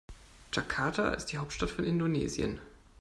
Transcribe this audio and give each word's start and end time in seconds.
Jakarta 0.51 1.13
ist 1.13 1.27
die 1.27 1.37
Hauptstadt 1.37 1.69
von 1.69 1.85
Indonesien. 1.85 2.59